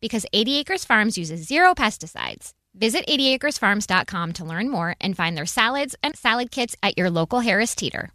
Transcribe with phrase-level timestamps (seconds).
[0.00, 2.52] Because 80 Acres Farms uses zero pesticides.
[2.74, 7.40] Visit 80acresfarms.com to learn more and find their salads and salad kits at your local
[7.40, 8.10] Harris Teeter.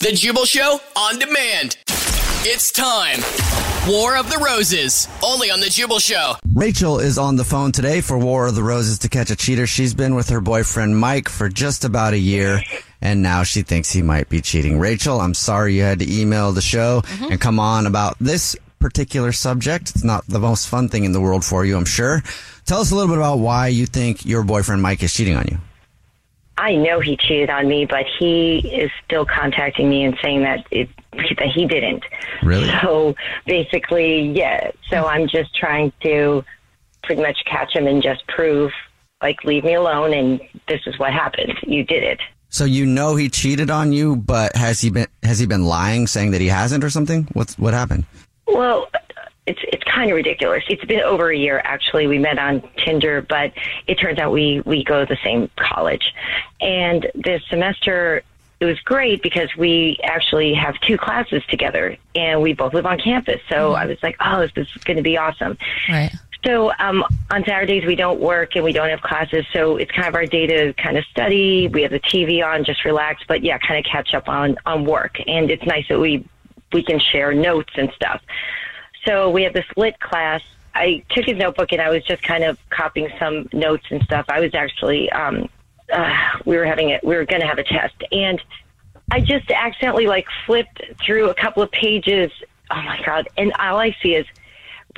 [0.00, 1.78] The Jubal Show on demand.
[2.44, 3.20] It's time.
[3.88, 6.34] War of the Roses, only on The Jubal Show.
[6.54, 9.66] Rachel is on the phone today for War of the Roses to catch a cheater.
[9.66, 12.62] She's been with her boyfriend Mike for just about a year,
[13.00, 14.78] and now she thinks he might be cheating.
[14.78, 17.32] Rachel, I'm sorry you had to email the show mm-hmm.
[17.32, 19.90] and come on about this particular subject.
[19.90, 22.22] It's not the most fun thing in the world for you, I'm sure.
[22.66, 25.46] Tell us a little bit about why you think your boyfriend Mike is cheating on
[25.50, 25.58] you.
[26.58, 30.66] I know he cheated on me, but he is still contacting me and saying that
[30.70, 32.04] it that he didn't.
[32.42, 32.70] Really?
[32.82, 33.14] So
[33.46, 34.70] basically, yeah.
[34.90, 36.44] So I'm just trying to
[37.02, 38.70] pretty much catch him and just prove,
[39.22, 41.54] like, leave me alone, and this is what happened.
[41.62, 42.20] You did it.
[42.48, 46.06] So you know he cheated on you, but has he been has he been lying,
[46.06, 47.26] saying that he hasn't or something?
[47.32, 48.04] What's what happened?
[48.52, 48.88] Well,
[49.46, 50.62] it's it's kind of ridiculous.
[50.68, 52.06] It's been over a year actually.
[52.06, 53.52] We met on Tinder, but
[53.86, 56.14] it turns out we we go to the same college,
[56.60, 58.22] and this semester
[58.60, 62.98] it was great because we actually have two classes together, and we both live on
[62.98, 63.40] campus.
[63.48, 65.58] So I was like, oh, this is going to be awesome.
[65.88, 66.12] Right.
[66.44, 70.06] So um, on Saturdays we don't work and we don't have classes, so it's kind
[70.06, 71.66] of our day to kind of study.
[71.66, 74.84] We have the TV on, just relax, but yeah, kind of catch up on on
[74.84, 75.18] work.
[75.26, 76.24] And it's nice that we
[76.72, 78.22] we can share notes and stuff.
[79.06, 80.42] So we had this lit class.
[80.74, 84.26] I took his notebook and I was just kind of copying some notes and stuff.
[84.28, 85.48] I was actually um,
[85.92, 87.04] uh, we were having it.
[87.04, 88.40] We were going to have a test, and
[89.10, 92.32] I just accidentally like flipped through a couple of pages.
[92.70, 93.28] Oh my god!
[93.36, 94.26] And all I see is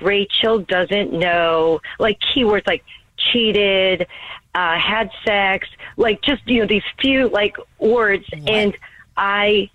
[0.01, 2.85] Rachel doesn't know like keywords like
[3.17, 4.07] cheated,
[4.55, 8.77] uh, had sex, like just you know these few like words, and
[9.17, 9.71] I.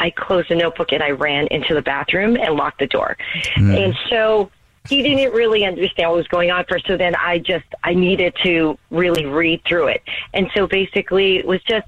[0.00, 3.16] I closed the notebook and I ran into the bathroom and locked the door.
[3.54, 3.74] Hmm.
[3.74, 4.50] And so
[4.88, 6.86] he didn't really understand what was going on first.
[6.86, 10.02] So then I just, I needed to really read through it.
[10.32, 11.86] And so basically it was just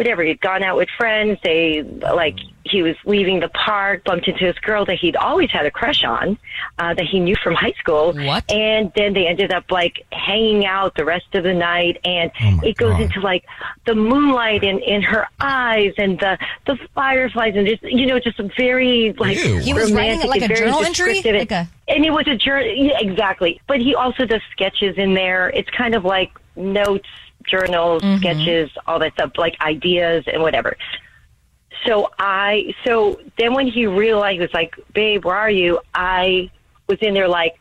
[0.00, 0.22] whatever.
[0.22, 1.38] He'd gone out with friends.
[1.44, 5.66] They, like, he was leaving the park, bumped into this girl that he'd always had
[5.66, 6.38] a crush on,
[6.78, 8.14] uh, that he knew from high school.
[8.14, 8.50] What?
[8.50, 11.98] And then they ended up like hanging out the rest of the night.
[12.04, 12.30] And
[12.64, 13.44] it goes into like
[13.84, 18.38] the moonlight in, in her eyes and the, the fireflies and just, you know, just
[18.40, 21.14] a very like, He was writing it romantic like and a very journal entry?
[21.22, 23.60] Like a- and it was a journal, yeah, exactly.
[23.66, 25.50] But he also does sketches in there.
[25.50, 27.08] It's kind of like notes,
[27.50, 28.18] journals, Mm-hmm.
[28.18, 30.76] sketches, all that stuff, like ideas and whatever.
[31.86, 35.80] So I, so then when he realized, he was like, babe, where are you?
[35.94, 36.50] I
[36.88, 37.54] was in there like,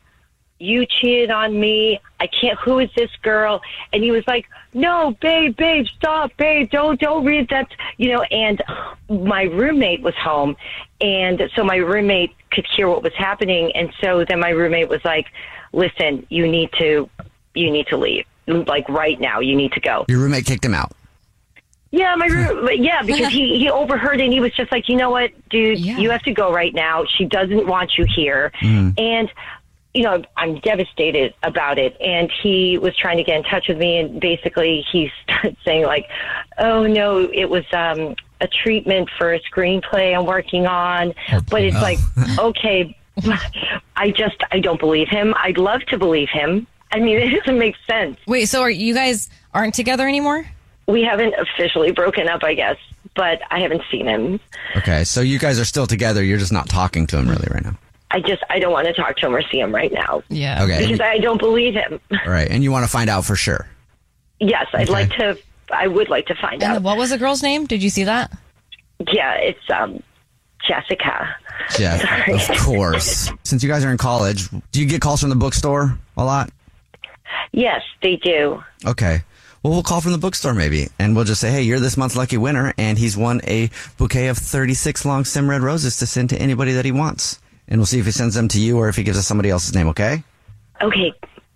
[0.62, 2.02] you cheated on me.
[2.20, 3.62] I can't, who is this girl?
[3.94, 8.24] And he was like, no, babe, babe, stop, babe, don't, don't read that, you know,
[8.24, 8.62] and
[9.10, 10.58] my roommate was home.
[11.00, 13.72] And so my roommate could hear what was happening.
[13.74, 15.28] And so then my roommate was like,
[15.72, 17.10] listen, you need to,
[17.54, 18.26] you need to leave.
[18.50, 20.06] Like right now, you need to go.
[20.08, 20.92] Your roommate kicked him out.
[21.92, 22.70] Yeah, my room.
[22.78, 25.80] yeah, because he he overheard it and he was just like, you know what, dude,
[25.80, 25.98] Yeah.
[25.98, 27.04] you have to go right now.
[27.18, 29.32] She doesn't want you here, and
[29.94, 31.98] you know I'm devastated about it.
[32.00, 35.86] And he was trying to get in touch with me, and basically he started saying
[35.86, 36.08] like,
[36.60, 41.14] oh no, it was um a treatment for a screenplay I'm working on,
[41.50, 41.98] but it's like,
[42.40, 42.96] okay,
[43.96, 45.34] I just I don't believe him.
[45.38, 46.68] I'd love to believe him.
[46.92, 48.18] I mean, it doesn't make sense.
[48.28, 50.46] Wait, so are you guys aren't together anymore?
[50.88, 52.78] we haven't officially broken up, I guess,
[53.16, 54.40] but I haven't seen him.
[54.76, 56.24] Okay, so you guys are still together.
[56.24, 57.78] You're just not talking to him really right now.
[58.10, 60.64] I just I don't want to talk to him or see him right now Yeah.
[60.64, 62.00] Okay, because you- I don't believe him.
[62.26, 63.68] all right, and you want to find out for sure.
[64.40, 64.92] Yes, I'd Okay.
[64.92, 65.38] like to.
[65.72, 66.82] I would like to find And out.
[66.82, 67.68] what was the girl's name?
[67.68, 68.36] Did you see that?
[69.12, 70.02] Yeah, it's um
[70.68, 71.36] Jessica.
[71.80, 72.34] Yeah, Sorry.
[72.34, 73.32] of course.
[73.44, 76.50] Since you guys are in college, do you get calls from the bookstore a lot?
[77.52, 78.64] Yes, they do.
[78.86, 79.24] Okay.
[79.64, 82.16] Well, we'll call from the bookstore maybe, and we'll just say, "Hey, you're this month's
[82.16, 86.30] lucky winner," and he's won a bouquet of 36 long stem red roses to send
[86.30, 87.40] to anybody that he wants.
[87.68, 89.50] And we'll see if he sends them to you or if he gives us somebody
[89.50, 89.88] else's name.
[89.90, 90.24] Okay.
[90.82, 91.14] Okay,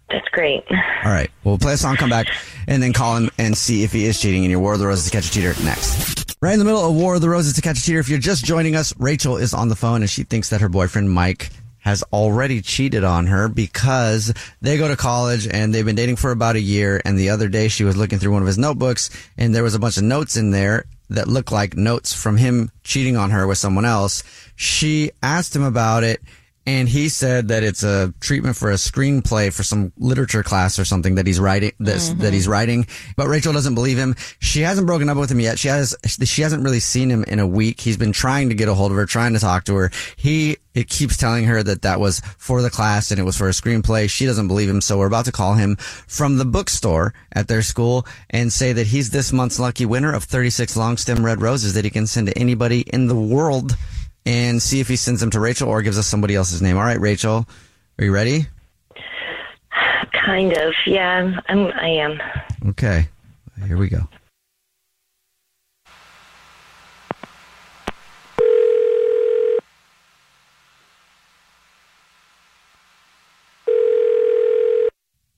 [0.09, 0.63] that's great.
[0.69, 1.31] All right.
[1.43, 2.27] Well, we'll play a song, come back,
[2.67, 4.87] and then call him and see if he is cheating in your War of the
[4.87, 6.35] Roses to Catch a Cheater next.
[6.41, 8.19] Right in the middle of War of the Roses to Catch a Cheater, if you're
[8.19, 11.49] just joining us, Rachel is on the phone and she thinks that her boyfriend Mike
[11.83, 16.31] has already cheated on her because they go to college and they've been dating for
[16.31, 17.01] about a year.
[17.03, 19.75] And the other day she was looking through one of his notebooks and there was
[19.75, 23.45] a bunch of notes in there that looked like notes from him cheating on her
[23.45, 24.23] with someone else.
[24.55, 26.21] She asked him about it
[26.65, 30.85] and he said that it's a treatment for a screenplay for some literature class or
[30.85, 32.21] something that he's writing that's, mm-hmm.
[32.21, 32.87] that he's writing.
[33.17, 34.15] But Rachel doesn't believe him.
[34.39, 35.59] She hasn't broken up with him yet.
[35.59, 37.81] She has she hasn't really seen him in a week.
[37.81, 39.91] He's been trying to get a hold of her, trying to talk to her.
[40.15, 43.47] He it keeps telling her that that was for the class and it was for
[43.47, 44.09] a screenplay.
[44.09, 47.61] She doesn't believe him, so we're about to call him from the bookstore at their
[47.61, 51.73] school and say that he's this month's lucky winner of 36 long stem red roses
[51.73, 53.75] that he can send to anybody in the world
[54.25, 56.77] and see if he sends them to Rachel or gives us somebody else's name.
[56.77, 57.47] All right, Rachel,
[57.99, 58.47] are you ready?
[60.25, 60.73] Kind of.
[60.85, 61.67] Yeah, I'm.
[61.67, 62.21] I am.
[62.67, 63.07] Okay,
[63.67, 64.07] here we go.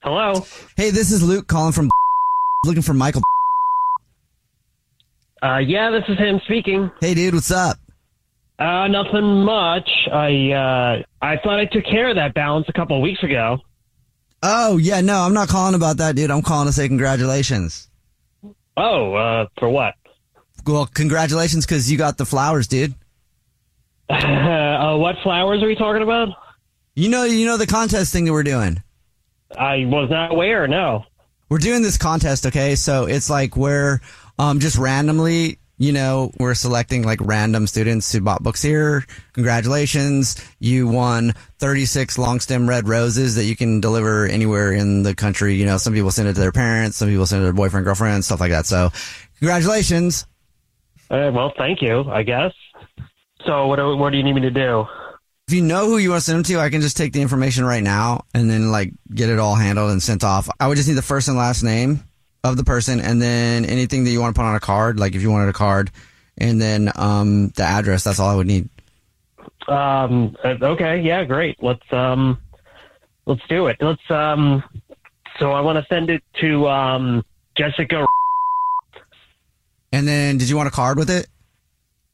[0.02, 0.46] Hello.
[0.76, 1.90] Hey, this is Luke calling from
[2.64, 3.22] looking for Michael.
[5.42, 6.92] Uh, yeah, this is him speaking.
[7.00, 7.78] Hey, dude, what's up?
[8.58, 9.88] Uh, nothing much.
[10.10, 13.58] I uh, I thought I took care of that balance a couple of weeks ago.
[14.42, 16.30] Oh, yeah, no, I'm not calling about that, dude.
[16.30, 17.88] I'm calling to say congratulations.
[18.76, 19.94] Oh, uh, for what?
[20.66, 22.94] Well, congratulations because you got the flowers, dude.
[24.10, 26.28] uh, what flowers are we talking about?
[26.94, 28.82] You know, you know the contest thing that we're doing.
[29.56, 30.66] I was not aware.
[30.66, 31.04] No.
[31.48, 32.74] We're doing this contest, okay?
[32.74, 34.00] So it's like we're
[34.38, 39.04] um, just randomly, you know, we're selecting like random students who bought books here.
[39.34, 40.42] Congratulations.
[40.58, 45.54] You won 36 long stem red roses that you can deliver anywhere in the country.
[45.54, 47.52] You know, some people send it to their parents, some people send it to their
[47.52, 48.66] boyfriend, girlfriend, stuff like that.
[48.66, 48.90] So
[49.38, 50.26] congratulations.
[51.10, 52.04] Uh, well, thank you.
[52.10, 52.52] I guess.
[53.44, 54.86] So, what do, what do you need me to do?
[55.46, 57.22] If you know who you want to send them to, I can just take the
[57.22, 60.48] information right now and then like get it all handled and sent off.
[60.58, 62.02] I would just need the first and last name
[62.50, 65.14] of the person and then anything that you want to put on a card, like
[65.14, 65.90] if you wanted a card,
[66.38, 68.04] and then um, the address.
[68.04, 68.68] That's all I would need.
[69.68, 70.36] Um.
[70.44, 71.00] uh, Okay.
[71.00, 71.24] Yeah.
[71.24, 71.62] Great.
[71.62, 72.38] Let's um.
[73.26, 73.76] Let's do it.
[73.80, 74.62] Let's um.
[75.38, 77.24] So I want to send it to um
[77.56, 78.06] Jessica.
[79.92, 81.26] And then, did you want a card with it?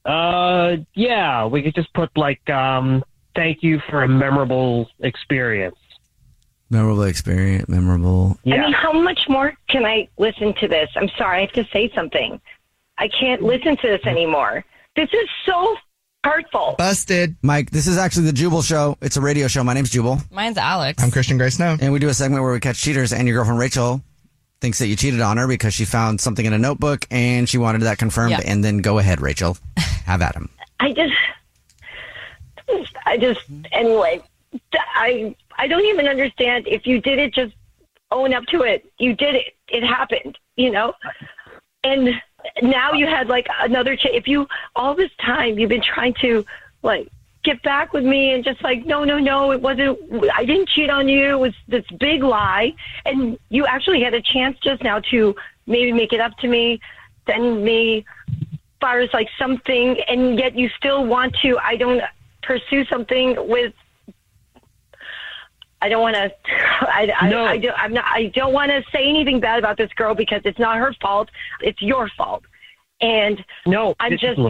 [0.05, 0.77] Uh.
[0.95, 1.47] Yeah.
[1.47, 3.05] We could just put like um.
[3.35, 5.77] Thank you for a memorable experience.
[6.73, 8.39] Memorable experience, memorable.
[8.47, 10.89] I mean, how much more can I listen to this?
[10.97, 12.41] I'm sorry, I have to say something.
[12.97, 14.65] I can't listen to this anymore.
[14.97, 15.77] This is so
[16.25, 16.77] hurtful.
[16.79, 17.37] Busted.
[17.43, 18.97] Mike, this is actually the Jubal Show.
[19.03, 19.63] It's a radio show.
[19.63, 20.19] My name's Jubal.
[20.31, 21.03] Mine's Alex.
[21.03, 21.77] I'm Christian Gray Snow.
[21.79, 24.01] And we do a segment where we catch cheaters, and your girlfriend Rachel
[24.63, 27.59] thinks that you cheated on her because she found something in a notebook and she
[27.59, 28.31] wanted that confirmed.
[28.31, 28.41] Yeah.
[28.47, 29.59] And then go ahead, Rachel.
[30.07, 30.49] Have at him.
[30.81, 31.13] I just,
[33.05, 33.41] I just,
[33.73, 34.23] anyway,
[34.95, 36.67] I, I don't even understand.
[36.67, 37.55] If you did it, just
[38.11, 38.91] own up to it.
[38.99, 39.55] You did it.
[39.69, 40.95] It happened, you know?
[41.85, 42.11] And
[42.63, 46.45] now you had like another, ch- if you, all this time you've been trying to
[46.83, 47.09] like
[47.43, 49.99] get back with me and just like, no, no, no, it wasn't,
[50.35, 51.31] I didn't cheat on you.
[51.31, 52.75] It was this big lie.
[53.05, 55.35] And you actually had a chance just now to
[55.67, 56.81] maybe make it up to me,
[57.27, 58.05] send me
[58.81, 61.57] far like something, and yet you still want to.
[61.59, 62.03] I don't
[62.43, 63.73] pursue something with.
[65.83, 66.33] I don't want to.
[66.81, 67.45] I, I, No.
[67.45, 68.05] I, do, I'm not.
[68.07, 71.29] I don't want to say anything bad about this girl because it's not her fault.
[71.61, 72.45] It's your fault,
[73.01, 74.41] and No, I'm just.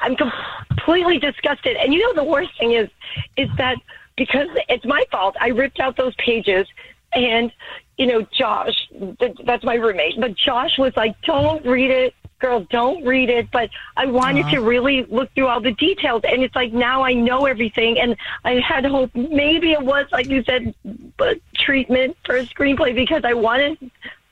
[0.00, 1.76] I'm completely disgusted.
[1.76, 2.88] And you know the worst thing is,
[3.36, 3.76] is that
[4.16, 6.66] because it's my fault, I ripped out those pages,
[7.12, 7.52] and
[7.98, 8.88] you know Josh,
[9.20, 13.50] th- that's my roommate, but Josh was like, "Don't read it." Girl, don't read it.
[13.50, 14.56] But I wanted uh-huh.
[14.56, 18.14] to really look through all the details, and it's like now I know everything, and
[18.44, 20.74] I had hope maybe it was like you said,
[21.16, 23.90] but treatment for a screenplay because I wanted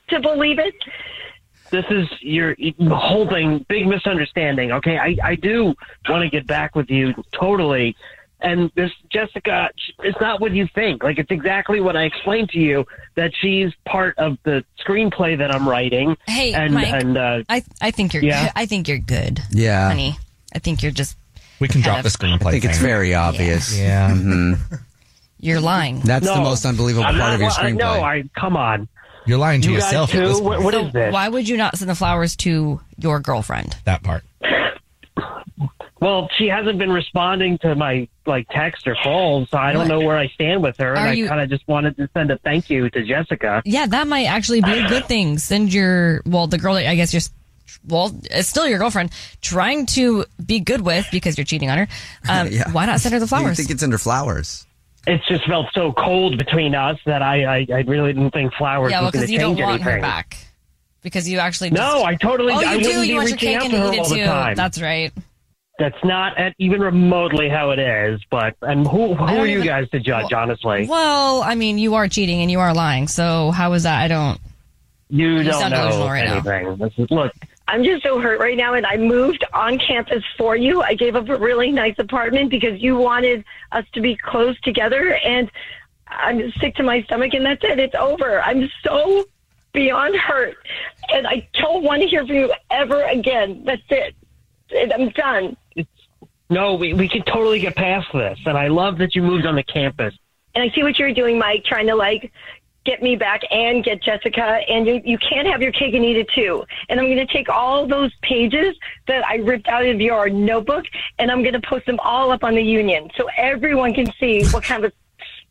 [0.08, 0.74] to believe it.
[1.70, 2.54] this is your
[2.90, 4.72] whole thing, big misunderstanding.
[4.72, 5.74] Okay, I I do
[6.06, 7.96] want to get back with you totally.
[8.42, 9.70] And this Jessica,
[10.00, 11.02] it's not what you think.
[11.02, 12.84] Like it's exactly what I explained to you
[13.14, 16.16] that she's part of the screenplay that I'm writing.
[16.26, 18.50] Hey, and Mike, and uh, I I think you're Yeah?
[18.56, 19.88] I think you're good, Yeah.
[19.88, 20.16] honey.
[20.54, 21.16] I think you're just
[21.60, 22.46] We can drop Kind the screenplay.
[22.46, 23.78] I think it's very obvious.
[23.78, 24.10] Yeah.
[24.10, 24.58] Mhm.
[25.38, 26.00] you're lying.
[26.00, 27.78] That's the most unbelievable I'm part not- of your well, screenplay.
[27.98, 28.88] No, I come on.
[29.24, 30.26] You're lying to You yourself at too?
[30.28, 31.12] this What- what So is this?
[31.12, 33.76] why would you not send the flowers to your girlfriend?
[33.84, 34.24] That part.
[36.02, 40.00] Well, she hasn't been responding to my like text or calls, so I don't know
[40.00, 40.94] where I stand with her.
[40.94, 43.62] And Are I kind of just wanted to send a thank you to Jessica.
[43.64, 45.38] Yeah, that might actually be a good thing.
[45.38, 47.22] Send your well, the girl that I guess you're
[47.88, 51.88] well, it's still your girlfriend trying to be good with because you're cheating on her.
[52.28, 52.68] Um, Yeah.
[52.72, 53.56] Why not send her the You flowers?
[53.56, 54.66] think it's under flowers?
[55.06, 58.90] It's just felt so cold between us that I I, I really didn't think flowers
[58.90, 59.94] yeah, well, was going because to you don't change want anything.
[59.94, 60.36] her back.
[61.02, 62.52] Because you actually just, No, I totally.
[62.52, 63.80] oh I you wouldn't do be you want your reaching cake out and to eat
[63.80, 64.24] her it all the too.
[64.24, 64.54] time.
[64.56, 65.12] That's right.
[65.82, 68.20] That's not at, even remotely how it is.
[68.30, 70.32] But and who who I don't are you even- guys to judge?
[70.32, 73.08] honestly, Well, I mean, you are cheating and you are lying.
[73.08, 74.00] So how is that?
[74.00, 74.38] I don't.
[75.10, 76.76] you you don't know right anything.
[76.76, 77.32] This is, look,
[77.66, 80.82] I'm just so hurt right now, and I moved on campus for you.
[80.82, 85.14] I gave up a really nice apartment because you wanted us to be close together,
[85.16, 85.50] and
[86.06, 87.80] I'm sick to my stomach, and that's it.
[87.80, 88.40] It's over.
[88.40, 89.24] I'm so
[89.72, 90.54] beyond hurt,
[91.12, 93.64] and I don't want to hear from you ever again.
[93.64, 94.14] That's it.
[94.94, 95.56] I'm done.
[96.50, 99.56] No, we we can totally get past this, and I love that you moved on
[99.56, 100.14] the campus.
[100.54, 102.30] And I see what you're doing, Mike, trying to like
[102.84, 104.60] get me back and get Jessica.
[104.68, 106.64] And you, you can't have your cake and eat it too.
[106.88, 110.84] And I'm going to take all those pages that I ripped out of your notebook
[111.18, 114.44] and I'm going to post them all up on the union so everyone can see
[114.46, 114.92] what kind of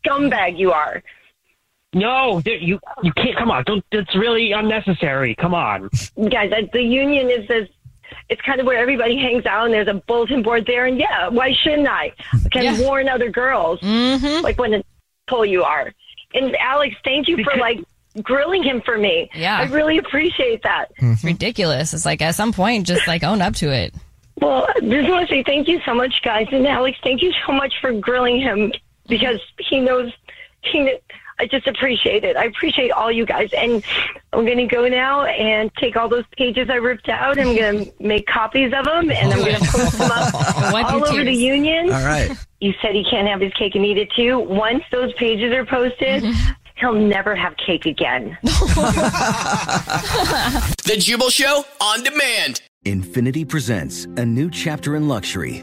[0.04, 1.02] scumbag you are.
[1.94, 3.36] No, you you can't.
[3.36, 3.84] Come on, don't.
[3.92, 5.34] It's really unnecessary.
[5.34, 5.90] Come on.
[6.30, 7.68] Guys, the union is this.
[8.28, 10.86] It's kind of where everybody hangs out, and there's a bulletin board there.
[10.86, 12.12] And yeah, why shouldn't I?
[12.32, 12.80] I can Yeah.
[12.80, 14.42] warn other girls, Mm-hmm.
[14.44, 14.82] like when a
[15.28, 15.92] asshole you are.
[16.34, 17.78] And Alex, thank you for like
[18.22, 19.30] grilling him for me.
[19.34, 19.58] Yeah.
[19.58, 20.86] I really appreciate that.
[20.98, 21.94] It's ridiculous.
[21.94, 23.94] It's like at some point, just like own up to it.
[24.40, 27.32] Well, I just want to say thank you so much, guys, and Alex, thank you
[27.46, 28.72] so much for grilling him
[29.08, 30.10] because he knows
[30.62, 30.84] he.
[30.84, 30.98] kn-
[31.38, 32.36] I just appreciate it.
[32.36, 33.82] I appreciate all you guys, and
[34.32, 37.38] I'm going to go now and take all those pages I ripped out.
[37.38, 41.06] I'm going to make copies of them, and I'm going to post them up all
[41.06, 41.92] over the union.
[41.92, 42.30] All right.
[42.60, 44.38] You said he can't have his cake and eat it too.
[44.38, 46.24] Once those pages are posted,
[46.76, 48.38] he'll never have cake again.
[50.84, 52.60] The Jubal Show on demand.
[52.84, 55.62] Infiniti presents a new chapter in luxury,